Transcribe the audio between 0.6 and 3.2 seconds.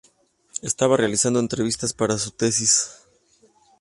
Estaba realizando entrevistas para su tesis.